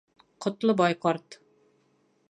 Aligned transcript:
Ҡотлобай 0.45 0.97
ҡарт. 1.05 1.39